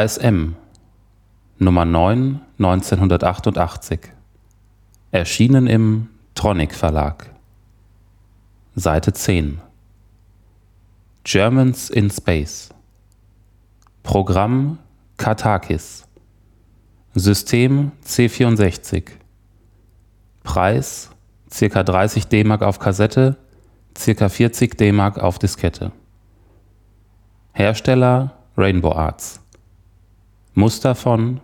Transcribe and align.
ASM 0.00 0.54
Nummer 1.58 1.84
9 1.84 2.40
1988 2.58 4.00
Erschienen 5.10 5.66
im 5.66 6.08
Tronic 6.34 6.74
Verlag. 6.74 7.28
Seite 8.74 9.12
10 9.12 9.60
Germans 11.24 11.90
in 11.90 12.08
Space. 12.08 12.70
Programm 14.02 14.78
Katakis. 15.18 16.06
System 17.12 17.92
C64 18.02 19.04
Preis 20.44 21.10
ca. 21.50 21.82
30 21.82 22.26
DM 22.26 22.52
auf 22.52 22.78
Kassette, 22.78 23.36
ca. 23.92 24.28
40 24.30 24.78
DM 24.78 24.98
auf 24.98 25.38
Diskette. 25.38 25.92
Hersteller 27.52 28.38
Rainbow 28.56 28.92
Arts 28.92 29.39
Muster 30.54 30.96
von 30.96 31.40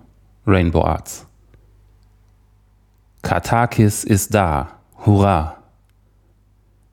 Rainbow 0.48 0.82
Arts 0.82 1.28
Katakis 3.22 4.02
ist 4.02 4.34
da. 4.34 4.68
Hurra! 5.04 5.58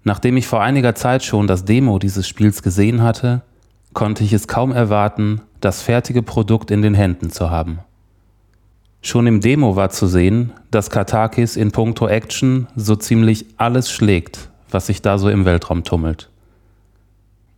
Nachdem 0.03 0.37
ich 0.37 0.45
vor 0.45 0.61
einiger 0.61 0.93
Zeit 0.93 1.23
schon 1.23 1.47
das 1.47 1.65
Demo 1.65 1.97
dieses 1.97 2.27
Spiels 2.27 2.61
gesehen 2.61 3.01
hatte, 3.01 3.41
konnte 3.93 4.23
ich 4.23 4.31
es 4.31 4.47
kaum 4.47 4.71
erwarten, 4.71 5.41
das 5.59 5.81
fertige 5.81 6.21
Produkt 6.21 6.69
in 6.69 6.83
den 6.83 6.93
Händen 6.93 7.31
zu 7.31 7.49
haben. 7.49 7.79
Schon 9.01 9.25
im 9.25 9.41
Demo 9.41 9.75
war 9.75 9.89
zu 9.89 10.05
sehen, 10.05 10.53
dass 10.69 10.91
Katakis 10.91 11.55
in 11.55 11.71
puncto 11.71 12.07
Action 12.07 12.67
so 12.75 12.95
ziemlich 12.95 13.47
alles 13.57 13.89
schlägt, 13.89 14.51
was 14.69 14.85
sich 14.85 15.01
da 15.01 15.17
so 15.17 15.29
im 15.29 15.45
Weltraum 15.45 15.83
tummelt. 15.83 16.29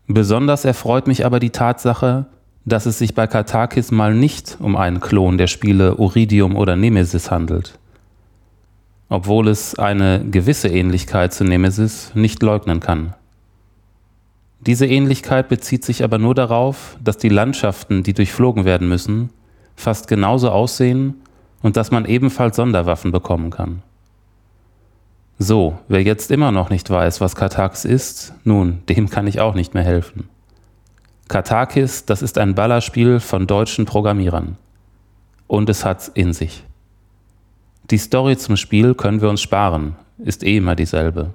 Besonders 0.07 0.63
erfreut 0.63 1.07
mich 1.07 1.25
aber 1.25 1.41
die 1.41 1.49
Tatsache, 1.49 2.27
dass 2.65 2.85
es 2.85 2.97
sich 2.97 3.13
bei 3.13 3.27
Katakis 3.27 3.91
mal 3.91 4.13
nicht 4.13 4.57
um 4.59 4.75
einen 4.75 4.99
Klon 4.99 5.37
der 5.37 5.47
Spiele 5.47 5.95
Uridium 5.95 6.55
oder 6.55 6.75
Nemesis 6.75 7.31
handelt 7.31 7.77
obwohl 9.09 9.47
es 9.47 9.77
eine 9.77 10.23
gewisse 10.25 10.67
Ähnlichkeit 10.67 11.33
zu 11.33 11.43
Nemesis 11.43 12.11
nicht 12.15 12.41
leugnen 12.41 12.79
kann. 12.79 13.13
Diese 14.61 14.87
Ähnlichkeit 14.87 15.47
bezieht 15.47 15.85
sich 15.85 16.03
aber 16.03 16.17
nur 16.17 16.33
darauf, 16.33 16.97
dass 17.03 17.17
die 17.17 17.29
Landschaften, 17.29 18.01
die 18.01 18.13
durchflogen 18.13 18.65
werden 18.65 18.89
müssen, 18.89 19.29
fast 19.75 20.07
genauso 20.07 20.49
aussehen 20.49 21.15
und 21.61 21.77
dass 21.77 21.91
man 21.91 22.05
ebenfalls 22.05 22.55
Sonderwaffen 22.55 23.11
bekommen 23.11 23.51
kann. 23.51 23.83
So, 25.37 25.77
wer 25.87 26.01
jetzt 26.01 26.31
immer 26.31 26.51
noch 26.51 26.69
nicht 26.69 26.89
weiß, 26.89 27.21
was 27.21 27.35
Katakis 27.35 27.85
ist, 27.85 28.33
nun, 28.43 28.81
dem 28.89 29.09
kann 29.09 29.27
ich 29.27 29.39
auch 29.39 29.53
nicht 29.53 29.73
mehr 29.73 29.83
helfen. 29.83 30.29
Katakis, 31.27 32.05
das 32.05 32.21
ist 32.21 32.37
ein 32.37 32.53
Ballerspiel 32.53 33.19
von 33.19 33.47
deutschen 33.47 33.85
Programmierern. 33.85 34.57
Und 35.47 35.69
es 35.69 35.83
hat's 35.83 36.07
in 36.07 36.33
sich. 36.33 36.63
Die 37.89 37.97
Story 37.97 38.37
zum 38.37 38.57
Spiel 38.57 38.93
können 38.93 39.21
wir 39.21 39.29
uns 39.29 39.41
sparen, 39.41 39.95
ist 40.19 40.43
eh 40.43 40.57
immer 40.57 40.75
dieselbe. 40.75 41.33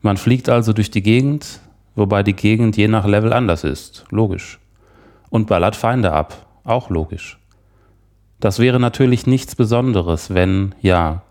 Man 0.00 0.16
fliegt 0.16 0.48
also 0.48 0.72
durch 0.72 0.90
die 0.90 1.02
Gegend, 1.02 1.60
wobei 1.96 2.22
die 2.22 2.34
Gegend 2.34 2.76
je 2.76 2.88
nach 2.88 3.04
Level 3.04 3.32
anders 3.32 3.64
ist, 3.64 4.04
logisch. 4.10 4.60
Und 5.28 5.48
ballert 5.48 5.76
Feinde 5.76 6.12
ab, 6.12 6.46
auch 6.64 6.88
logisch. 6.88 7.38
Das 8.40 8.60
wäre 8.60 8.78
natürlich 8.78 9.26
nichts 9.26 9.56
Besonderes, 9.56 10.32
wenn, 10.32 10.74
ja, 10.80 11.22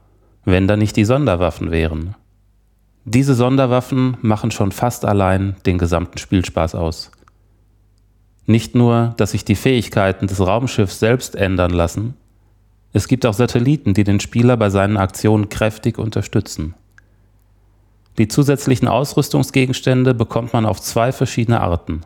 wenn 0.44 0.68
da 0.68 0.76
nicht 0.76 0.98
die 0.98 1.06
Sonderwaffen 1.06 1.72
wären. 1.72 2.16
Diese 3.06 3.36
Sonderwaffen 3.36 4.18
machen 4.22 4.52
schon 4.52 4.74
fast 4.74 5.06
allein 5.06 5.56
den 5.66 5.78
gesamten 5.78 6.18
Spielspaß 6.18 6.76
aus. 6.76 7.12
Nicht 8.48 8.74
nur, 8.76 9.14
dass 9.18 9.32
sich 9.32 9.46
die 9.46 9.56
Fähigkeiten 9.56 10.26
des 10.26 10.40
Raumschiffs 10.40 11.00
selbst 11.00 11.36
ändern 11.36 11.72
lassen, 11.72 12.16
es 12.94 13.08
gibt 13.08 13.26
auch 13.26 13.34
Satelliten, 13.34 13.94
die 13.94 14.06
den 14.06 14.20
Spieler 14.20 14.58
bei 14.58 14.70
seinen 14.70 14.98
Aktionen 14.98 15.50
kräftig 15.50 16.00
unterstützen. 16.00 16.74
Die 18.18 18.28
zusätzlichen 18.28 18.88
Ausrüstungsgegenstände 18.88 20.16
bekommt 20.16 20.54
man 20.54 20.66
auf 20.66 20.82
zwei 20.82 21.12
verschiedene 21.12 21.62
Arten. 21.62 22.02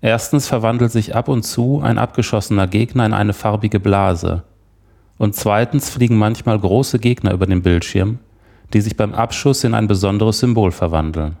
Erstens 0.00 0.46
verwandelt 0.46 0.92
sich 0.92 1.14
ab 1.14 1.28
und 1.28 1.42
zu 1.42 1.80
ein 1.82 1.98
abgeschossener 1.98 2.66
Gegner 2.66 3.04
in 3.04 3.12
eine 3.12 3.34
farbige 3.34 3.80
Blase. 3.80 4.44
Und 5.18 5.34
zweitens 5.34 5.90
fliegen 5.90 6.16
manchmal 6.16 6.58
große 6.58 6.98
Gegner 6.98 7.32
über 7.32 7.46
den 7.46 7.62
Bildschirm, 7.62 8.18
die 8.72 8.80
sich 8.80 8.96
beim 8.96 9.12
Abschuss 9.14 9.64
in 9.64 9.74
ein 9.74 9.88
besonderes 9.88 10.38
Symbol 10.38 10.72
verwandeln. 10.72 11.36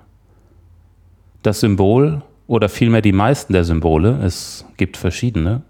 Das 1.42 1.60
Symbol, 1.60 2.22
oder 2.46 2.68
vielmehr 2.68 3.02
die 3.02 3.12
meisten 3.12 3.52
der 3.52 3.64
Symbole, 3.64 4.20
es 4.22 4.64
gibt 4.76 4.96
verschiedene, 4.96 5.62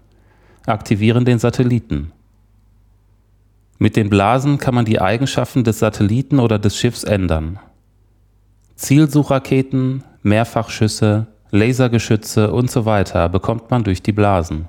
aktivieren 0.65 1.25
den 1.25 1.39
Satelliten. 1.39 2.11
Mit 3.77 3.95
den 3.95 4.09
Blasen 4.09 4.57
kann 4.57 4.75
man 4.75 4.85
die 4.85 5.01
Eigenschaften 5.01 5.63
des 5.63 5.79
Satelliten 5.79 6.39
oder 6.39 6.59
des 6.59 6.77
Schiffs 6.77 7.03
ändern. 7.03 7.59
Zielsuchraketen, 8.75 10.03
Mehrfachschüsse, 10.23 11.27
Lasergeschütze 11.51 12.51
und 12.51 12.71
so 12.71 12.85
weiter 12.85 13.29
bekommt 13.29 13.71
man 13.71 13.83
durch 13.83 14.01
die 14.01 14.11
Blasen. 14.11 14.67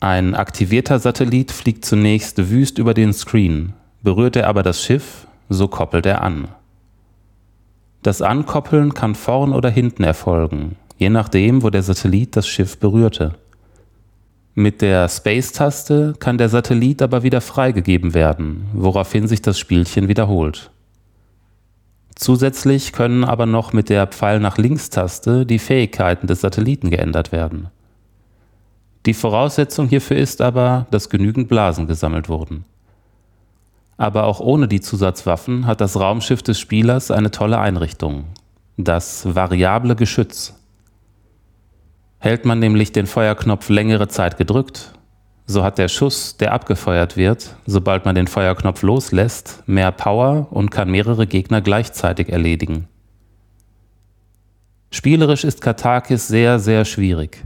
Ein 0.00 0.34
aktivierter 0.34 1.00
Satellit 1.00 1.50
fliegt 1.50 1.84
zunächst 1.84 2.50
wüst 2.50 2.78
über 2.78 2.94
den 2.94 3.12
Screen, 3.12 3.72
berührt 4.02 4.36
er 4.36 4.46
aber 4.46 4.62
das 4.62 4.82
Schiff, 4.82 5.26
so 5.48 5.66
koppelt 5.66 6.06
er 6.06 6.22
an. 6.22 6.48
Das 8.02 8.22
Ankoppeln 8.22 8.94
kann 8.94 9.14
vorn 9.14 9.52
oder 9.52 9.70
hinten 9.70 10.04
erfolgen, 10.04 10.76
je 10.98 11.10
nachdem, 11.10 11.62
wo 11.62 11.70
der 11.70 11.82
Satellit 11.82 12.36
das 12.36 12.46
Schiff 12.46 12.78
berührte. 12.78 13.34
Mit 14.54 14.82
der 14.82 15.08
Space-Taste 15.08 16.14
kann 16.18 16.38
der 16.38 16.48
Satellit 16.48 17.02
aber 17.02 17.22
wieder 17.22 17.40
freigegeben 17.40 18.14
werden, 18.14 18.66
woraufhin 18.72 19.28
sich 19.28 19.42
das 19.42 19.58
Spielchen 19.58 20.08
wiederholt. 20.08 20.70
Zusätzlich 22.14 22.92
können 22.92 23.22
aber 23.22 23.46
noch 23.46 23.72
mit 23.72 23.88
der 23.88 24.08
Pfeil 24.08 24.40
nach 24.40 24.58
links-Taste 24.58 25.46
die 25.46 25.60
Fähigkeiten 25.60 26.26
des 26.26 26.40
Satelliten 26.40 26.90
geändert 26.90 27.30
werden. 27.30 27.68
Die 29.06 29.14
Voraussetzung 29.14 29.88
hierfür 29.88 30.16
ist 30.16 30.40
aber, 30.40 30.86
dass 30.90 31.10
genügend 31.10 31.48
Blasen 31.48 31.86
gesammelt 31.86 32.28
wurden. 32.28 32.64
Aber 33.98 34.24
auch 34.24 34.40
ohne 34.40 34.68
die 34.68 34.80
Zusatzwaffen 34.80 35.66
hat 35.66 35.80
das 35.80 35.98
Raumschiff 35.98 36.42
des 36.42 36.58
Spielers 36.58 37.10
eine 37.10 37.30
tolle 37.30 37.58
Einrichtung. 37.58 38.24
Das 38.76 39.34
variable 39.34 39.96
Geschütz. 39.96 40.54
Hält 42.20 42.44
man 42.44 42.60
nämlich 42.60 42.92
den 42.92 43.06
Feuerknopf 43.06 43.68
längere 43.68 44.08
Zeit 44.08 44.38
gedrückt, 44.38 44.92
so 45.46 45.64
hat 45.64 45.78
der 45.78 45.88
Schuss, 45.88 46.36
der 46.36 46.52
abgefeuert 46.52 47.16
wird, 47.16 47.56
sobald 47.66 48.04
man 48.04 48.14
den 48.14 48.26
Feuerknopf 48.26 48.82
loslässt, 48.82 49.62
mehr 49.66 49.90
Power 49.90 50.46
und 50.50 50.70
kann 50.70 50.90
mehrere 50.90 51.26
Gegner 51.26 51.60
gleichzeitig 51.60 52.28
erledigen. 52.28 52.86
Spielerisch 54.90 55.44
ist 55.44 55.60
Katakis 55.60 56.28
sehr, 56.28 56.58
sehr 56.58 56.84
schwierig. 56.84 57.44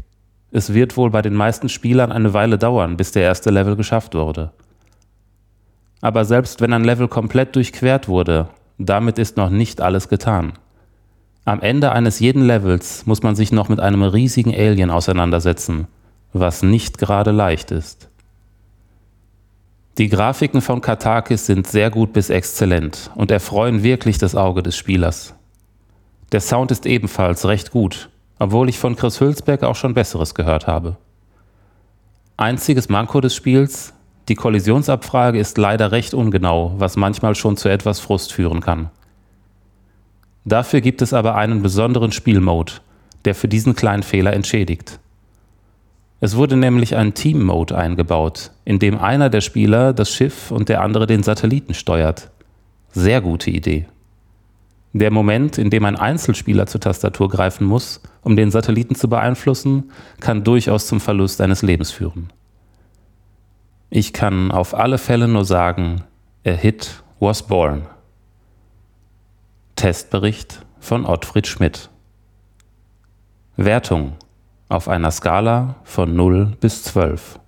Es 0.50 0.74
wird 0.74 0.96
wohl 0.96 1.10
bei 1.10 1.22
den 1.22 1.34
meisten 1.34 1.68
Spielern 1.68 2.12
eine 2.12 2.34
Weile 2.34 2.58
dauern, 2.58 2.96
bis 2.96 3.12
der 3.12 3.22
erste 3.22 3.50
Level 3.50 3.76
geschafft 3.76 4.14
wurde. 4.14 4.52
Aber 6.02 6.26
selbst 6.26 6.60
wenn 6.60 6.74
ein 6.74 6.84
Level 6.84 7.08
komplett 7.08 7.56
durchquert 7.56 8.08
wurde, 8.08 8.48
damit 8.76 9.18
ist 9.18 9.38
noch 9.38 9.48
nicht 9.48 9.80
alles 9.80 10.08
getan. 10.08 10.52
Am 11.44 11.62
Ende 11.62 11.92
eines 11.92 12.20
jeden 12.20 12.42
Levels 12.42 13.06
muss 13.06 13.22
man 13.22 13.34
sich 13.34 13.52
noch 13.52 13.68
mit 13.68 13.80
einem 13.80 14.02
riesigen 14.02 14.54
Alien 14.54 14.90
auseinandersetzen, 14.90 15.86
was 16.32 16.62
nicht 16.62 16.98
gerade 16.98 17.30
leicht 17.30 17.70
ist. 17.70 18.08
Die 19.98 20.08
Grafiken 20.08 20.60
von 20.60 20.80
Katakis 20.80 21.46
sind 21.46 21.66
sehr 21.66 21.90
gut 21.90 22.12
bis 22.12 22.30
exzellent 22.30 23.10
und 23.14 23.30
erfreuen 23.30 23.82
wirklich 23.82 24.18
das 24.18 24.34
Auge 24.34 24.62
des 24.62 24.76
Spielers. 24.76 25.34
Der 26.32 26.40
Sound 26.40 26.70
ist 26.70 26.86
ebenfalls 26.86 27.46
recht 27.46 27.70
gut, 27.70 28.08
obwohl 28.38 28.68
ich 28.68 28.78
von 28.78 28.96
Chris 28.96 29.20
Hülsberg 29.20 29.62
auch 29.62 29.76
schon 29.76 29.94
Besseres 29.94 30.34
gehört 30.34 30.66
habe. 30.66 30.96
Einziges 32.36 32.88
Manko 32.88 33.20
des 33.20 33.36
Spiels, 33.36 33.92
die 34.28 34.34
Kollisionsabfrage 34.34 35.38
ist 35.38 35.58
leider 35.58 35.90
recht 35.90 36.14
ungenau, 36.14 36.74
was 36.78 36.96
manchmal 36.96 37.34
schon 37.34 37.56
zu 37.56 37.68
etwas 37.68 37.98
Frust 37.98 38.32
führen 38.32 38.60
kann. 38.60 38.90
Dafür 40.44 40.80
gibt 40.80 41.02
es 41.02 41.12
aber 41.12 41.34
einen 41.34 41.62
besonderen 41.62 42.12
Spielmode, 42.12 42.74
der 43.24 43.34
für 43.34 43.48
diesen 43.48 43.74
kleinen 43.74 44.02
Fehler 44.02 44.32
entschädigt. 44.32 44.98
Es 46.20 46.36
wurde 46.36 46.56
nämlich 46.56 46.94
ein 46.94 47.14
Team-Mode 47.14 47.76
eingebaut, 47.76 48.52
in 48.64 48.78
dem 48.78 48.98
einer 48.98 49.28
der 49.28 49.40
Spieler 49.40 49.92
das 49.92 50.10
Schiff 50.10 50.52
und 50.52 50.68
der 50.68 50.80
andere 50.80 51.08
den 51.08 51.24
Satelliten 51.24 51.74
steuert. 51.74 52.30
Sehr 52.92 53.20
gute 53.20 53.50
Idee. 53.50 53.86
Der 54.92 55.10
Moment, 55.10 55.58
in 55.58 55.70
dem 55.70 55.84
ein 55.84 55.96
Einzelspieler 55.96 56.66
zur 56.66 56.80
Tastatur 56.80 57.28
greifen 57.28 57.66
muss, 57.66 58.00
um 58.22 58.36
den 58.36 58.50
Satelliten 58.50 58.94
zu 58.94 59.08
beeinflussen, 59.08 59.90
kann 60.20 60.44
durchaus 60.44 60.86
zum 60.86 61.00
Verlust 61.00 61.40
eines 61.40 61.62
Lebens 61.62 61.90
führen. 61.90 62.28
Ich 63.94 64.14
kann 64.14 64.50
auf 64.50 64.72
alle 64.72 64.96
Fälle 64.96 65.28
nur 65.28 65.44
sagen, 65.44 66.04
a 66.46 66.50
hit 66.52 67.02
was 67.20 67.42
born. 67.42 67.82
Testbericht 69.76 70.64
von 70.80 71.04
Ottfried 71.04 71.46
Schmidt. 71.46 71.90
Wertung 73.58 74.14
auf 74.70 74.88
einer 74.88 75.10
Skala 75.10 75.74
von 75.84 76.16
0 76.16 76.56
bis 76.58 76.84
12. 76.84 77.38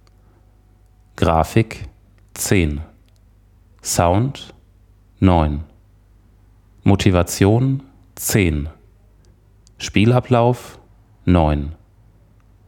Grafik 1.16 1.88
10. 2.34 2.82
Sound 3.82 4.52
9. 5.20 5.64
Motivation 6.82 7.84
10. 8.16 8.68
Spielablauf 9.78 10.78
9. 11.24 11.74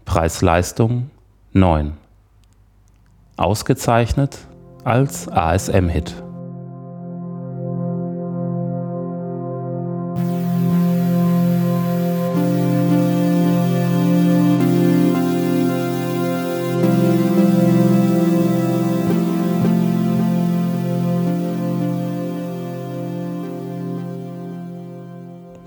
Preis-Leistung 0.06 1.10
9. 1.52 2.05
Ausgezeichnet 3.38 4.38
als 4.82 5.28
ASM-Hit. 5.28 6.14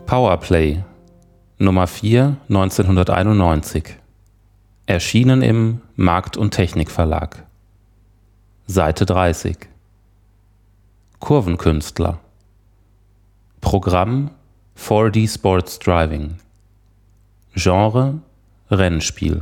Powerplay 0.08 0.84
Nummer 1.60 1.86
4 1.86 2.38
1991 2.48 3.84
Erschienen 4.88 5.44
im 5.44 5.82
Markt- 5.96 6.36
und 6.36 6.50
Technikverlag 6.50 7.46
Seite 8.72 9.08
30 9.08 9.68
Kurvenkünstler. 11.18 12.20
Programm 13.62 14.30
4D 14.78 15.28
Sports 15.28 15.80
Driving. 15.80 16.36
Genre 17.56 18.20
Rennspiel. 18.70 19.42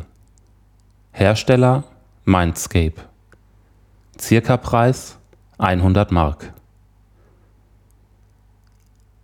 Hersteller 1.12 1.83
Mindscape. 2.24 3.01
Circa-Preis 4.18 5.18
100 5.57 6.09
Mark. 6.13 6.53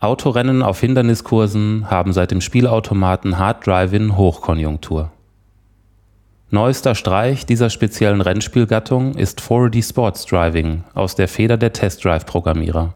Autorennen 0.01 0.63
auf 0.63 0.81
Hinderniskursen 0.81 1.89
haben 1.89 2.11
seit 2.11 2.31
dem 2.31 2.41
Spielautomaten 2.41 3.39
Hard 3.39 3.65
Drive-In 3.65 4.17
Hochkonjunktur. 4.17 5.13
Neuester 6.53 6.93
Streich 6.93 7.47
dieser 7.47 7.71
speziellen 7.71 8.21
Rennspielgattung 8.21 9.15
ist 9.15 9.41
4D 9.41 9.89
Sports 9.89 10.23
Driving 10.27 10.83
aus 10.93 11.15
der 11.15 11.27
Feder 11.27 11.57
der 11.57 11.73
Test 11.73 12.05
Drive 12.05 12.27
Programmierer. 12.27 12.93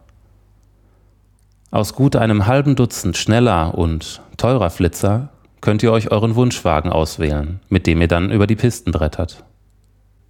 Aus 1.72 1.96
gut 1.96 2.16
einem 2.16 2.46
halben 2.46 2.76
Dutzend 2.76 3.18
schneller 3.18 3.76
und 3.76 4.22
teurer 4.38 4.70
Flitzer 4.70 5.30
könnt 5.60 5.82
ihr 5.82 5.92
euch 5.92 6.12
euren 6.12 6.36
Wunschwagen 6.36 6.92
auswählen, 6.92 7.60
mit 7.68 7.88
dem 7.88 8.00
ihr 8.00 8.08
dann 8.08 8.30
über 8.30 8.46
die 8.46 8.56
Pisten 8.56 8.92
brettert. 8.92 9.44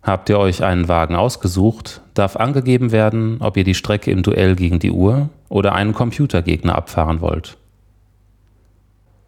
Habt 0.02 0.30
ihr 0.30 0.40
euch 0.40 0.64
einen 0.64 0.88
Wagen 0.88 1.18
ausgesucht, 1.18 2.00
darf 2.14 2.38
angegeben 2.38 2.94
werden, 2.94 3.42
ob 3.42 3.58
ihr 3.58 3.66
die 3.66 3.76
Strecke 3.76 4.10
im 4.10 4.24
Duell 4.24 4.56
gegen 4.56 4.80
die 4.80 4.92
Uhr 4.92 5.28
oder 5.50 5.76
einen 5.76 5.92
Computergegner 5.92 6.76
abfahren 6.76 7.20
wollt. 7.20 7.58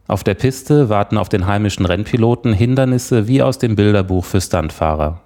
Auf 0.10 0.24
der 0.24 0.34
Piste 0.34 0.90
warten 0.90 1.20
auf 1.20 1.30
den 1.30 1.46
heimischen 1.46 1.86
Rennpiloten 1.86 2.52
Hindernisse 2.52 3.28
wie 3.28 3.44
aus 3.44 3.60
dem 3.60 3.76
Bilderbuch 3.76 4.26
für 4.26 4.42
Stuntfahrer. 4.42 5.22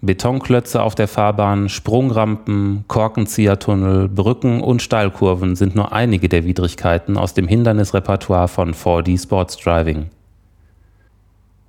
Betonklötze 0.00 0.82
auf 0.82 0.94
der 0.94 1.08
Fahrbahn, 1.08 1.68
Sprungrampen, 1.68 2.84
Korkenziehertunnel, 2.88 4.08
Brücken 4.08 4.62
und 4.62 4.80
Steilkurven 4.80 5.56
sind 5.56 5.76
nur 5.76 5.92
einige 5.92 6.30
der 6.30 6.46
Widrigkeiten 6.46 7.18
aus 7.18 7.34
dem 7.34 7.46
Hindernisrepertoire 7.46 8.48
von 8.48 8.72
4D 8.72 9.22
Sports 9.22 9.58
Driving. 9.58 10.06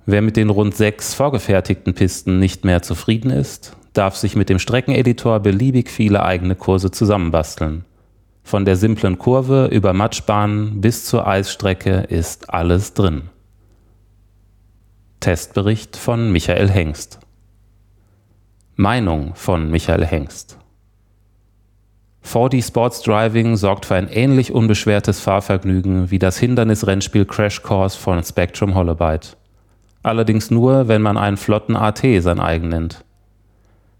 Wer 0.06 0.22
mit 0.22 0.38
den 0.38 0.48
rund 0.48 0.74
sechs 0.74 1.12
vorgefertigten 1.12 1.92
Pisten 1.92 2.38
nicht 2.38 2.64
mehr 2.64 2.80
zufrieden 2.80 3.28
ist, 3.30 3.76
darf 3.92 4.16
sich 4.16 4.34
mit 4.34 4.48
dem 4.48 4.58
Streckeneditor 4.58 5.40
beliebig 5.40 5.90
viele 5.90 6.22
eigene 6.24 6.54
Kurse 6.54 6.90
zusammenbasteln. 6.90 7.84
Von 8.46 8.64
der 8.64 8.76
simplen 8.76 9.18
Kurve 9.18 9.66
über 9.72 9.92
Matschbahnen 9.92 10.80
bis 10.80 11.04
zur 11.04 11.26
Eisstrecke 11.26 12.06
ist 12.08 12.48
alles 12.48 12.94
drin. 12.94 13.22
Testbericht 15.18 15.96
von 15.96 16.30
Michael 16.30 16.70
Hengst. 16.70 17.18
Meinung 18.76 19.34
von 19.34 19.68
Michael 19.68 20.06
Hengst. 20.06 20.58
4D 22.24 22.64
Sports 22.64 23.02
Driving 23.02 23.56
sorgt 23.56 23.84
für 23.84 23.96
ein 23.96 24.06
ähnlich 24.06 24.52
unbeschwertes 24.52 25.18
Fahrvergnügen 25.18 26.12
wie 26.12 26.20
das 26.20 26.38
Hindernisrennspiel 26.38 27.24
Crash 27.24 27.64
Course 27.64 27.98
von 27.98 28.22
Spectrum 28.22 28.76
Holobyte 28.76 29.36
allerdings 30.06 30.52
nur, 30.52 30.86
wenn 30.86 31.02
man 31.02 31.16
einen 31.16 31.36
flotten 31.36 31.74
AT 31.74 32.02
sein 32.20 32.38
eigen 32.38 32.68
nennt. 32.68 33.04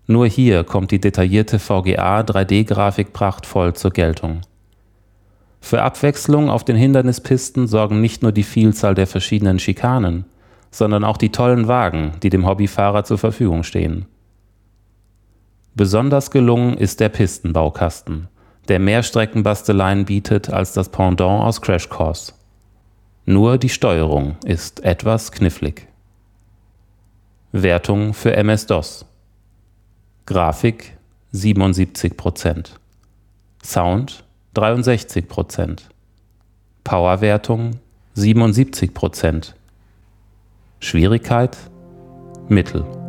Nur 0.06 0.26
hier 0.26 0.62
kommt 0.64 0.92
die 0.92 1.00
detaillierte 1.00 1.58
VGA 1.58 2.20
3D-Grafik 2.20 3.12
prachtvoll 3.12 3.74
zur 3.74 3.90
Geltung. 3.90 4.42
Für 5.60 5.82
Abwechslung 5.82 6.48
auf 6.48 6.64
den 6.64 6.76
Hindernispisten 6.76 7.66
sorgen 7.66 8.00
nicht 8.00 8.22
nur 8.22 8.30
die 8.30 8.44
Vielzahl 8.44 8.94
der 8.94 9.08
verschiedenen 9.08 9.58
Schikanen, 9.58 10.24
sondern 10.70 11.02
auch 11.02 11.16
die 11.16 11.32
tollen 11.32 11.66
Wagen, 11.66 12.12
die 12.22 12.30
dem 12.30 12.46
Hobbyfahrer 12.46 13.02
zur 13.02 13.18
Verfügung 13.18 13.64
stehen. 13.64 14.06
Besonders 15.74 16.30
gelungen 16.30 16.78
ist 16.78 17.00
der 17.00 17.08
Pistenbaukasten, 17.08 18.28
der 18.68 18.78
mehr 18.78 19.02
Streckenbasteleien 19.02 20.04
bietet 20.04 20.50
als 20.50 20.72
das 20.72 20.88
Pendant 20.88 21.42
aus 21.42 21.60
Crash 21.60 21.88
Course. 21.88 22.32
Nur 23.24 23.58
die 23.58 23.68
Steuerung 23.68 24.36
ist 24.44 24.84
etwas 24.84 25.32
knifflig. 25.32 25.88
Wertung 27.50 28.14
für 28.14 28.36
MS-DOS. 28.36 29.04
Grafik 30.26 30.96
77%. 31.32 32.70
Sound 33.62 34.24
63%. 34.54 35.82
Powerwertung 36.84 37.78
77%. 38.16 39.54
Schwierigkeit 40.80 41.56
Mittel. 42.48 43.05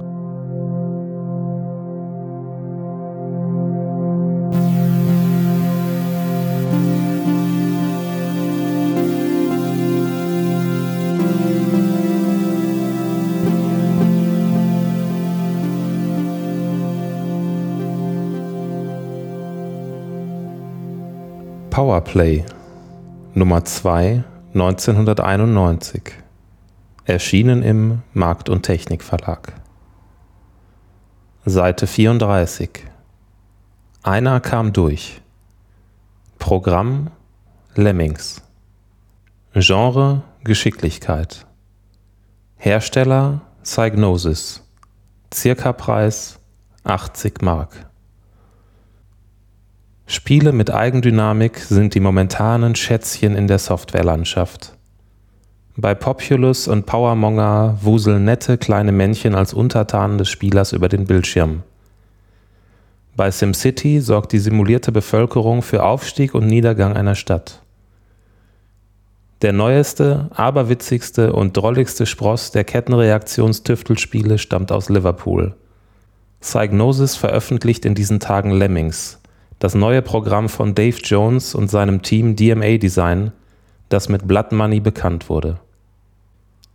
Powerplay 21.77 22.43
Nummer 23.35 23.63
2 23.63 24.23
1991 24.55 26.01
Erschienen 27.05 27.61
im 27.61 28.01
Markt- 28.13 28.49
und 28.49 28.63
Technikverlag. 28.63 29.53
Seite 31.45 31.85
34 31.85 32.83
Einer 34.01 34.39
kam 34.39 34.73
durch. 34.73 35.21
Programm 36.39 37.11
Lemmings. 37.75 38.41
Genre 39.53 40.23
Geschicklichkeit. 40.43 41.45
Hersteller 42.55 43.41
Cygnosis 43.63 44.63
Circa-Preis 45.31 46.39
80 46.85 47.43
Mark 47.43 47.87
Spiele 50.09 50.53
mit 50.53 50.73
Eigendynamik 50.73 51.59
sind 51.59 51.93
die 51.93 51.99
momentanen 51.99 52.75
Schätzchen 52.75 53.35
in 53.35 53.47
der 53.47 53.59
Softwarelandschaft. 53.59 54.71
Bei 55.75 55.93
Populous 55.95 56.69
und 56.69 56.85
Powermonger 56.85 57.77
wuseln 57.81 58.23
nette 58.23 58.57
kleine 58.57 58.93
Männchen 58.93 59.35
als 59.35 59.53
Untertanen 59.53 60.17
des 60.17 60.29
Spielers 60.29 60.71
über 60.71 60.87
den 60.87 61.05
Bildschirm. 61.05 61.63
Bei 63.17 63.29
SimCity 63.29 63.99
sorgt 63.99 64.31
die 64.31 64.39
simulierte 64.39 64.93
Bevölkerung 64.93 65.61
für 65.61 65.83
Aufstieg 65.83 66.33
und 66.33 66.47
Niedergang 66.47 66.95
einer 66.95 67.15
Stadt. 67.15 67.61
Der 69.41 69.51
neueste, 69.51 70.29
aberwitzigste 70.33 71.33
und 71.33 71.57
drolligste 71.57 72.05
Spross 72.05 72.51
der 72.51 72.63
Kettenreaktionstüftelspiele 72.63 74.37
stammt 74.37 74.71
aus 74.71 74.87
Liverpool. 74.87 75.53
Psygnosis 76.39 77.17
veröffentlicht 77.17 77.83
in 77.83 77.93
diesen 77.93 78.21
Tagen 78.21 78.51
Lemmings, 78.51 79.19
das 79.59 79.75
neue 79.75 80.01
Programm 80.01 80.49
von 80.49 80.75
Dave 80.75 80.97
Jones 81.03 81.55
und 81.55 81.69
seinem 81.69 82.01
Team 82.01 82.35
DMA 82.35 82.77
Design, 82.77 83.31
das 83.89 84.09
mit 84.09 84.27
Blood 84.27 84.51
Money 84.51 84.79
bekannt 84.79 85.29
wurde. 85.29 85.59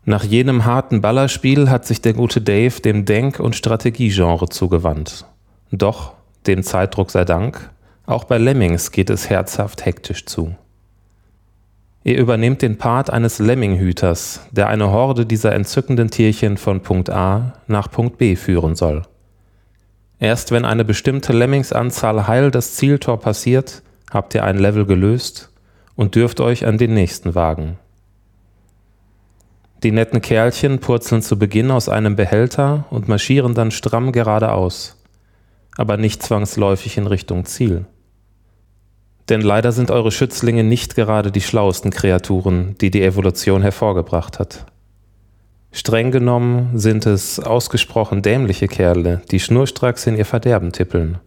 Nach 0.05 0.25
jenem 0.25 0.65
harten 0.65 1.01
Ballerspiel 1.01 1.71
hat 1.71 1.87
sich 1.87 2.01
der 2.01 2.13
gute 2.13 2.41
Dave 2.41 2.81
dem 2.81 3.05
Denk- 3.05 3.39
und 3.39 3.55
Strategiegenre 3.55 4.49
zugewandt. 4.49 5.27
Doch, 5.71 6.15
dem 6.47 6.65
Zeitdruck 6.65 7.13
sei 7.13 7.25
Dank, 7.25 7.71
auch 8.05 8.25
bei 8.25 8.39
Lemmings 8.39 8.91
geht 8.91 9.11
es 9.11 9.31
herzhaft 9.31 9.85
hektisch 9.85 10.27
zu. 10.27 10.57
Ihr 12.05 12.19
übernehmt 12.19 12.63
den 12.63 12.79
Part 12.79 13.11
eines 13.11 13.39
Lemminghüters, 13.39 14.41
der 14.51 14.69
eine 14.69 14.91
Horde 14.91 15.25
dieser 15.25 15.53
entzückenden 15.53 16.11
Tierchen 16.11 16.57
von 16.57 16.81
Punkt 16.81 17.11
A 17.11 17.55
nach 17.69 17.89
Punkt 17.89 18.19
B 18.19 18.35
führen 18.35 18.75
soll. 18.75 19.03
Erst 20.23 20.53
wenn 20.53 20.65
eine 20.65 20.85
bestimmte 20.85 21.33
Lemmingsanzahl 21.33 22.29
heil 22.29 22.53
das 22.53 22.77
Zieltor 22.77 23.19
passiert, 23.19 23.83
habt 24.09 24.37
ihr 24.37 24.45
ein 24.45 24.57
Level 24.57 24.87
gelöst 24.87 25.51
und 25.97 26.15
dürft 26.15 26.41
euch 26.41 26.65
an 26.65 26.79
den 26.79 26.95
nächsten 26.95 27.35
wagen. 27.35 27.77
Die 29.83 29.91
netten 29.91 30.21
Kerlchen 30.21 30.79
purzeln 30.79 31.23
zu 31.23 31.41
Beginn 31.41 31.73
aus 31.73 31.89
einem 31.89 32.15
Behälter 32.15 32.85
und 32.91 33.09
marschieren 33.09 33.55
dann 33.55 33.73
stramm 33.73 34.13
geradeaus, 34.13 34.97
aber 35.77 35.97
nicht 35.97 36.23
zwangsläufig 36.23 36.97
in 36.99 37.09
Richtung 37.09 37.45
Ziel. 37.45 37.87
Denn 39.29 39.41
leider 39.41 39.73
sind 39.73 39.91
eure 39.91 40.13
Schützlinge 40.13 40.63
nicht 40.63 40.95
gerade 40.95 41.33
die 41.33 41.41
schlauesten 41.41 41.91
Kreaturen, 41.91 42.77
die 42.81 42.93
die 42.93 43.03
Evolution 43.03 43.61
hervorgebracht 43.63 44.39
hat. 44.39 44.67
Streng 45.75 46.11
genommen 46.11 46.79
sind 46.79 47.07
es 47.07 47.41
ausgesprochen 47.41 48.21
dämliche 48.21 48.69
Kerle, 48.69 49.23
die 49.31 49.41
schnurstracks 49.41 50.07
in 50.07 50.17
ihr 50.17 50.27
Verderben 50.27 50.71
tippeln. 50.71 51.19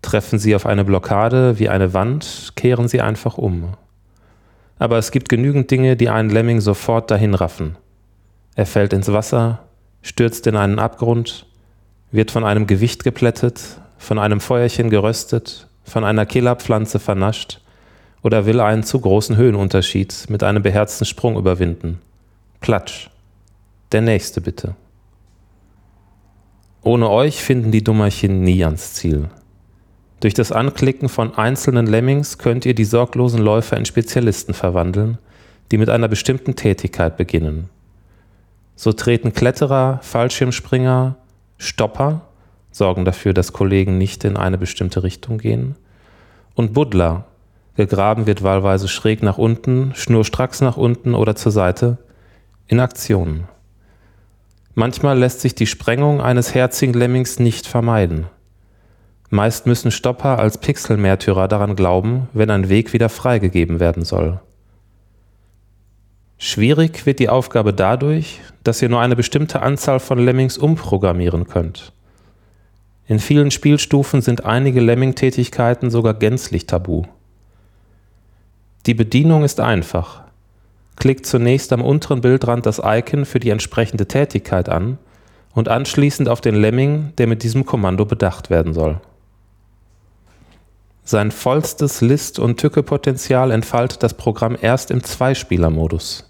Treffen 0.00 0.38
sie 0.38 0.54
auf 0.56 0.64
eine 0.64 0.84
Blockade 0.84 1.58
wie 1.58 1.68
eine 1.68 1.92
Wand, 1.92 2.52
kehren 2.56 2.88
sie 2.88 3.02
einfach 3.02 3.36
um. 3.36 3.74
Aber 4.78 4.96
es 4.96 5.10
gibt 5.10 5.28
genügend 5.28 5.70
Dinge, 5.70 5.96
die 5.96 6.08
einen 6.08 6.30
Lemming 6.30 6.62
sofort 6.62 7.10
dahin 7.10 7.34
raffen. 7.34 7.76
Er 8.54 8.64
fällt 8.64 8.94
ins 8.94 9.12
Wasser, 9.12 9.60
stürzt 10.00 10.46
in 10.46 10.56
einen 10.56 10.78
Abgrund, 10.78 11.46
wird 12.10 12.30
von 12.30 12.44
einem 12.44 12.66
Gewicht 12.66 13.04
geplättet, 13.04 13.60
von 13.98 14.18
einem 14.18 14.40
Feuerchen 14.40 14.88
geröstet, 14.88 15.68
von 15.84 16.04
einer 16.04 16.24
Killerpflanze 16.24 16.98
vernascht 16.98 17.60
oder 18.22 18.46
will 18.46 18.60
einen 18.60 18.82
zu 18.82 18.98
großen 18.98 19.36
Höhenunterschied 19.36 20.26
mit 20.30 20.42
einem 20.42 20.62
beherzten 20.62 21.04
Sprung 21.04 21.36
überwinden. 21.36 22.00
Platsch. 22.60 23.10
Der 23.92 24.00
nächste 24.00 24.40
bitte. 24.40 24.74
Ohne 26.82 27.08
euch 27.08 27.42
finden 27.42 27.70
die 27.70 27.84
Dummerchen 27.84 28.42
nie 28.42 28.64
ans 28.64 28.94
Ziel. 28.94 29.28
Durch 30.20 30.34
das 30.34 30.50
Anklicken 30.50 31.08
von 31.08 31.34
einzelnen 31.34 31.86
Lemmings 31.86 32.38
könnt 32.38 32.66
ihr 32.66 32.74
die 32.74 32.84
sorglosen 32.84 33.40
Läufer 33.40 33.76
in 33.76 33.84
Spezialisten 33.84 34.54
verwandeln, 34.54 35.18
die 35.70 35.78
mit 35.78 35.88
einer 35.88 36.08
bestimmten 36.08 36.56
Tätigkeit 36.56 37.16
beginnen. 37.16 37.68
So 38.74 38.92
treten 38.92 39.32
Kletterer, 39.32 40.00
Fallschirmspringer, 40.02 41.16
Stopper 41.58 42.22
sorgen 42.72 43.04
dafür, 43.04 43.34
dass 43.34 43.52
Kollegen 43.52 43.98
nicht 43.98 44.24
in 44.24 44.36
eine 44.36 44.58
bestimmte 44.58 45.02
Richtung 45.02 45.38
gehen. 45.38 45.76
Und 46.54 46.74
Buddler, 46.74 47.24
gegraben 47.74 48.26
wird 48.26 48.42
wahlweise 48.42 48.88
schräg 48.88 49.22
nach 49.22 49.38
unten, 49.38 49.92
schnurstracks 49.94 50.60
nach 50.60 50.76
unten 50.76 51.14
oder 51.14 51.36
zur 51.36 51.52
Seite, 51.52 51.98
in 52.66 52.80
Aktionen. 52.80 53.48
Manchmal 54.78 55.18
lässt 55.18 55.40
sich 55.40 55.54
die 55.54 55.66
Sprengung 55.66 56.20
eines 56.20 56.54
herzigen 56.54 56.92
Lemmings 56.92 57.38
nicht 57.38 57.66
vermeiden. 57.66 58.26
Meist 59.30 59.66
müssen 59.66 59.90
Stopper 59.90 60.38
als 60.38 60.58
Pixelmärtyrer 60.58 61.48
daran 61.48 61.76
glauben, 61.76 62.28
wenn 62.34 62.50
ein 62.50 62.68
Weg 62.68 62.92
wieder 62.92 63.08
freigegeben 63.08 63.80
werden 63.80 64.04
soll. 64.04 64.38
Schwierig 66.36 67.06
wird 67.06 67.20
die 67.20 67.30
Aufgabe 67.30 67.72
dadurch, 67.72 68.42
dass 68.64 68.82
ihr 68.82 68.90
nur 68.90 69.00
eine 69.00 69.16
bestimmte 69.16 69.62
Anzahl 69.62 69.98
von 69.98 70.18
Lemmings 70.18 70.58
umprogrammieren 70.58 71.46
könnt. 71.46 71.94
In 73.06 73.18
vielen 73.18 73.50
Spielstufen 73.50 74.20
sind 74.20 74.44
einige 74.44 74.82
Lemming-Tätigkeiten 74.82 75.88
sogar 75.88 76.12
gänzlich 76.12 76.66
tabu. 76.66 77.04
Die 78.84 78.92
Bedienung 78.94 79.42
ist 79.42 79.58
einfach. 79.58 80.25
Klickt 80.96 81.26
zunächst 81.26 81.72
am 81.72 81.82
unteren 81.82 82.22
Bildrand 82.22 82.66
das 82.66 82.80
Icon 82.82 83.24
für 83.24 83.38
die 83.38 83.50
entsprechende 83.50 84.06
Tätigkeit 84.06 84.68
an 84.68 84.98
und 85.54 85.68
anschließend 85.68 86.28
auf 86.28 86.40
den 86.40 86.54
Lemming, 86.54 87.12
der 87.18 87.26
mit 87.26 87.42
diesem 87.42 87.64
Kommando 87.64 88.04
bedacht 88.04 88.50
werden 88.50 88.74
soll. 88.74 89.00
Sein 91.04 91.30
vollstes 91.30 92.00
List- 92.00 92.38
und 92.38 92.58
Tückepotenzial 92.58 93.52
entfaltet 93.52 94.02
das 94.02 94.14
Programm 94.14 94.56
erst 94.60 94.90
im 94.90 95.04
Zweispielermodus. 95.04 96.28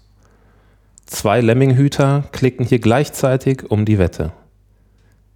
Zwei 1.07 1.41
Lemminghüter 1.41 2.25
klicken 2.31 2.65
hier 2.65 2.79
gleichzeitig 2.79 3.71
um 3.71 3.85
die 3.85 3.97
Wette. 3.97 4.33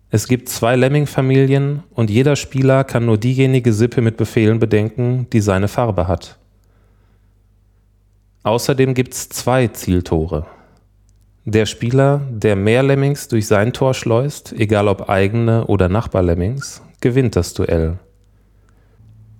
Es 0.10 0.28
gibt 0.28 0.50
zwei 0.50 0.76
Lemming-Familien 0.76 1.84
und 1.92 2.10
jeder 2.10 2.36
Spieler 2.36 2.84
kann 2.84 3.06
nur 3.06 3.18
diejenige 3.18 3.72
Sippe 3.72 4.02
mit 4.02 4.18
Befehlen 4.18 4.60
bedenken, 4.60 5.28
die 5.32 5.40
seine 5.40 5.70
Farbe 5.70 6.08
hat. 6.08 6.38
Außerdem 8.44 8.96
gibt 8.96 9.14
es 9.14 9.30
zwei 9.30 9.68
Zieltore. 9.68 10.48
Der 11.46 11.68
Spieler, 11.68 12.22
der 12.30 12.56
mehr 12.56 12.82
Lemmings 12.82 13.28
durch 13.28 13.46
sein 13.46 13.72
Tor 13.72 13.94
schleust, 13.94 14.54
egal 14.54 14.88
ob 14.88 15.10
eigene 15.10 15.68
oder 15.68 15.90
Nachbarlemmings, 15.90 16.82
gewinnt 17.02 17.36
das 17.36 17.54
Duell. 17.54 18.00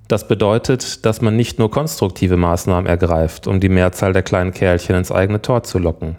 Das 0.08 0.28
bedeutet, 0.28 1.06
dass 1.06 1.22
man 1.22 1.36
nicht 1.36 1.58
nur 1.58 1.72
konstruktive 1.72 2.38
Maßnahmen 2.38 2.86
ergreift, 2.86 3.48
um 3.48 3.60
die 3.60 3.70
Mehrzahl 3.70 4.14
der 4.14 4.24
kleinen 4.24 4.52
Kerlchen 4.52 4.96
ins 4.96 5.12
eigene 5.12 5.42
Tor 5.42 5.64
zu 5.64 5.80
locken. 5.80 6.18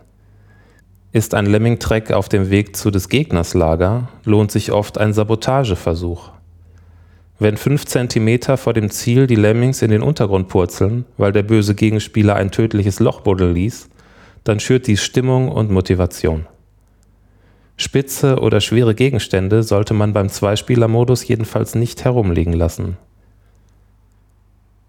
Ist 1.12 1.34
ein 1.34 1.46
Lemming-Trek 1.46 2.10
auf 2.10 2.28
dem 2.28 2.50
Weg 2.50 2.74
zu 2.74 2.90
des 2.90 3.08
Gegners 3.08 3.54
Lager, 3.54 4.08
lohnt 4.24 4.50
sich 4.50 4.72
oft 4.72 4.98
ein 4.98 5.12
Sabotageversuch. 5.12 6.31
Wenn 7.38 7.56
fünf 7.56 7.86
Zentimeter 7.86 8.56
vor 8.56 8.72
dem 8.72 8.90
Ziel 8.90 9.26
die 9.26 9.34
Lemmings 9.36 9.82
in 9.82 9.90
den 9.90 10.02
Untergrund 10.02 10.48
purzeln, 10.48 11.04
weil 11.16 11.32
der 11.32 11.42
böse 11.42 11.74
Gegenspieler 11.74 12.36
ein 12.36 12.50
tödliches 12.50 13.00
Loch 13.00 13.20
buddeln 13.20 13.54
ließ, 13.54 13.88
dann 14.44 14.60
schürt 14.60 14.86
dies 14.86 15.02
Stimmung 15.02 15.48
und 15.48 15.70
Motivation. 15.70 16.46
Spitze 17.76 18.38
oder 18.38 18.60
schwere 18.60 18.94
Gegenstände 18.94 19.62
sollte 19.62 19.94
man 19.94 20.12
beim 20.12 20.28
Zweispielermodus 20.28 21.26
jedenfalls 21.26 21.74
nicht 21.74 22.04
herumliegen 22.04 22.52
lassen. 22.52 22.96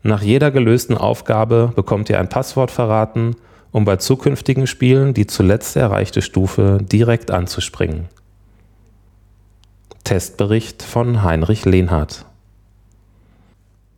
Nach 0.03 0.21
jeder 0.21 0.51
gelösten 0.51 0.97
Aufgabe 0.97 1.71
bekommt 1.75 2.09
ihr 2.09 2.19
ein 2.19 2.29
Passwort 2.29 2.71
verraten 2.71 3.35
um 3.73 3.85
bei 3.85 3.97
zukünftigen 3.97 4.67
Spielen 4.67 5.13
die 5.13 5.27
zuletzt 5.27 5.75
erreichte 5.75 6.21
Stufe 6.21 6.77
direkt 6.79 7.31
anzuspringen. 7.31 8.07
Testbericht 10.05 10.83
von 10.83 11.23
Heinrich 11.23 11.65
Lehnhardt 11.65 12.25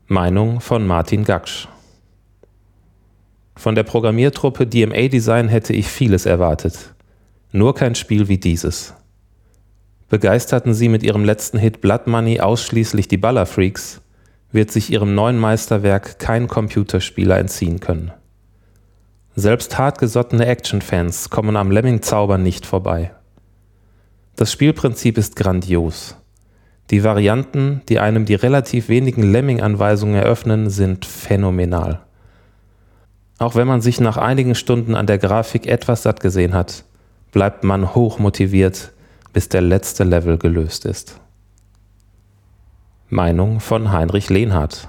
Meinung 0.07 0.61
von 0.61 0.85
Martin 0.85 1.23
Gaksch 1.23 1.67
Von 3.55 3.73
der 3.73 3.81
Programmiertruppe 3.81 4.67
DMA 4.67 5.07
Design 5.07 5.47
hätte 5.47 5.73
ich 5.73 5.87
vieles 5.87 6.27
erwartet. 6.27 6.93
Nur 7.51 7.73
kein 7.73 7.95
Spiel 7.95 8.27
wie 8.27 8.37
dieses. 8.37 8.93
Begeisterten 10.07 10.75
sie 10.75 10.89
mit 10.89 11.01
ihrem 11.01 11.25
letzten 11.25 11.57
Hit 11.57 11.81
Blood 11.81 12.05
Money 12.05 12.39
ausschließlich 12.39 13.07
die 13.07 13.17
Ballerfreaks, 13.17 13.99
wird 14.51 14.69
sich 14.69 14.91
ihrem 14.91 15.15
neuen 15.15 15.39
Meisterwerk 15.39 16.19
kein 16.19 16.47
Computerspieler 16.47 17.39
entziehen 17.39 17.79
können. 17.79 18.11
Selbst 19.35 19.79
hartgesottene 19.79 20.45
Actionfans 20.45 21.31
kommen 21.31 21.55
am 21.55 21.71
Lemming-Zauber 21.71 22.37
nicht 22.37 22.67
vorbei. 22.67 23.15
Das 24.35 24.51
Spielprinzip 24.51 25.17
ist 25.17 25.35
grandios. 25.35 26.15
Die 26.91 27.03
Varianten, 27.03 27.81
die 27.89 27.99
einem 27.99 28.25
die 28.25 28.35
relativ 28.35 28.89
wenigen 28.89 29.23
Lemming-Anweisungen 29.23 30.15
eröffnen, 30.15 30.69
sind 30.69 31.05
phänomenal. 31.05 32.01
Auch 33.39 33.55
wenn 33.55 33.67
man 33.67 33.81
sich 33.81 33.99
nach 33.99 34.17
einigen 34.17 34.55
Stunden 34.55 34.95
an 34.95 35.07
der 35.07 35.17
Grafik 35.17 35.67
etwas 35.67 36.03
satt 36.03 36.19
gesehen 36.19 36.53
hat, 36.53 36.83
bleibt 37.31 37.63
man 37.63 37.95
hoch 37.95 38.19
motiviert, 38.19 38.91
bis 39.33 39.49
der 39.49 39.61
letzte 39.61 40.03
Level 40.03 40.37
gelöst 40.37 40.85
ist. 40.85 41.19
Meinung 43.09 43.59
von 43.59 43.91
Heinrich 43.91 44.29
Lehnhardt 44.29 44.87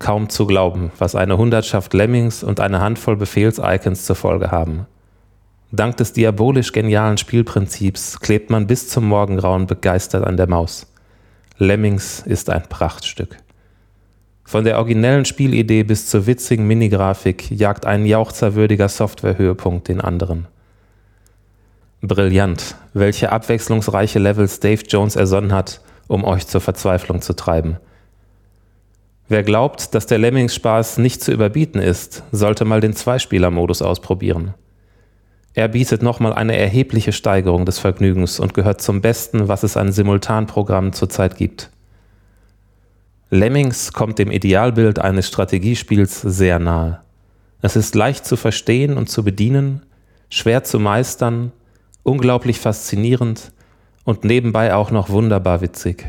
Kaum 0.00 0.30
zu 0.30 0.46
glauben, 0.46 0.90
was 0.98 1.14
eine 1.14 1.36
Hundertschaft 1.36 1.92
Lemmings 1.92 2.42
und 2.42 2.58
eine 2.58 2.80
Handvoll 2.80 3.16
Befehls-Icons 3.16 4.06
zur 4.06 4.16
Folge 4.16 4.50
haben. 4.50 4.86
Dank 5.72 5.96
des 5.98 6.12
diabolisch 6.12 6.72
genialen 6.72 7.16
Spielprinzips 7.16 8.20
klebt 8.20 8.50
man 8.50 8.66
bis 8.66 8.88
zum 8.88 9.06
Morgengrauen 9.06 9.66
begeistert 9.66 10.24
an 10.24 10.36
der 10.36 10.48
Maus. 10.48 10.86
Lemmings 11.58 12.20
ist 12.20 12.50
ein 12.50 12.62
Prachtstück. 12.68 13.36
Von 14.44 14.64
der 14.64 14.78
originellen 14.78 15.24
Spielidee 15.24 15.84
bis 15.84 16.06
zur 16.06 16.26
witzigen 16.26 16.66
Minigrafik 16.66 17.50
jagt 17.50 17.86
ein 17.86 18.04
jauchzerwürdiger 18.04 18.88
Softwarehöhepunkt 18.88 19.86
den 19.88 20.00
anderen. 20.00 20.48
Brillant, 22.00 22.74
welche 22.94 23.30
abwechslungsreiche 23.30 24.18
Levels 24.18 24.58
Dave 24.58 24.82
Jones 24.88 25.14
ersonnen 25.14 25.52
hat, 25.52 25.80
um 26.08 26.24
euch 26.24 26.46
zur 26.46 26.60
Verzweiflung 26.60 27.20
zu 27.20 27.34
treiben– 27.34 27.76
Wer 29.30 29.44
glaubt, 29.44 29.94
dass 29.94 30.06
der 30.06 30.18
Lemmings-Spaß 30.18 30.98
nicht 30.98 31.22
zu 31.22 31.30
überbieten 31.30 31.80
ist, 31.80 32.24
sollte 32.32 32.64
mal 32.64 32.80
den 32.80 32.94
Zweispieler-Modus 32.94 33.80
ausprobieren. 33.80 34.54
Er 35.54 35.68
bietet 35.68 36.02
nochmal 36.02 36.32
eine 36.32 36.56
erhebliche 36.56 37.12
Steigerung 37.12 37.66
des 37.66 37.78
Vergnügens 37.78 38.38
und 38.38 38.54
gehört 38.54 38.80
zum 38.80 39.00
Besten, 39.00 39.48
was 39.48 39.62
es 39.62 39.76
an 39.76 39.92
Simultanprogrammen 39.92 40.92
zurzeit 40.92 41.36
gibt. 41.36 41.70
Lemmings 43.30 43.92
kommt 43.92 44.18
dem 44.18 44.30
Idealbild 44.30 44.98
eines 44.98 45.28
Strategiespiels 45.28 46.20
sehr 46.20 46.58
nahe. 46.58 47.00
Es 47.62 47.76
ist 47.76 47.94
leicht 47.94 48.24
zu 48.24 48.36
verstehen 48.36 48.96
und 48.96 49.08
zu 49.08 49.24
bedienen, 49.24 49.82
schwer 50.30 50.64
zu 50.64 50.78
meistern, 50.78 51.52
unglaublich 52.02 52.58
faszinierend 52.58 53.52
und 54.04 54.24
nebenbei 54.24 54.74
auch 54.74 54.90
noch 54.90 55.10
wunderbar 55.10 55.60
witzig. 55.60 56.06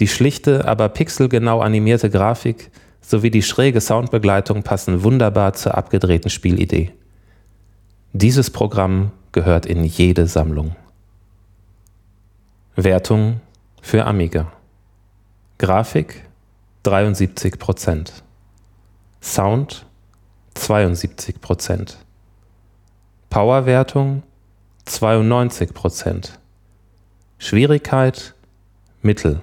Die 0.00 0.08
schlichte, 0.08 0.66
aber 0.66 0.88
pixelgenau 0.88 1.60
animierte 1.60 2.10
Grafik 2.10 2.70
sowie 3.00 3.30
die 3.30 3.42
schräge 3.42 3.80
Soundbegleitung 3.80 4.62
passen 4.62 5.02
wunderbar 5.04 5.52
zur 5.52 5.76
abgedrehten 5.76 6.30
Spielidee. 6.30 6.92
Dieses 8.18 8.48
Programm 8.48 9.12
gehört 9.32 9.66
in 9.66 9.84
jede 9.84 10.26
Sammlung. 10.26 10.74
Wertung 12.74 13.42
für 13.82 14.06
Amiga. 14.06 14.50
Grafik 15.58 16.24
73%. 16.86 18.10
Sound 19.20 19.84
72%. 20.54 21.96
Powerwertung 23.28 24.22
92%. 24.86 26.30
Schwierigkeit 27.36 28.34
Mittel. 29.02 29.42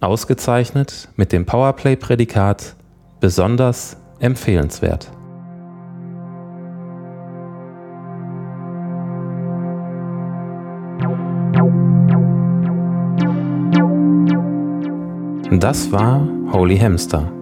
Ausgezeichnet 0.00 1.10
mit 1.16 1.32
dem 1.32 1.44
Powerplay-Prädikat 1.44 2.74
besonders 3.20 3.98
empfehlenswert. 4.18 5.10
Das 15.50 15.90
war 15.90 16.28
Holy 16.52 16.78
Hamster. 16.78 17.32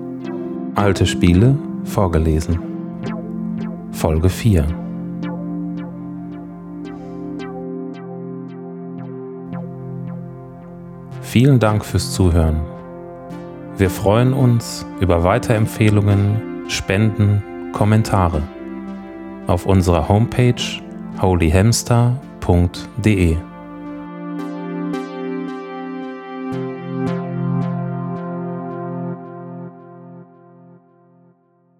Alte 0.77 1.07
Spiele 1.07 1.59
vorgelesen. 1.85 2.61
Folge 3.91 4.29
4. 4.29 4.65
Vielen 11.23 11.59
Dank 11.59 11.85
fürs 11.85 12.13
Zuhören. 12.13 12.61
Wir 13.77 13.91
freuen 13.91 14.33
uns 14.33 14.87
über 15.01 15.25
Weiterempfehlungen, 15.25 16.63
Spenden, 16.69 17.43
Kommentare 17.73 18.43
auf 19.47 19.67
unserer 19.67 20.09
Homepage 20.09 20.81
holyhamster.de. 21.21 23.37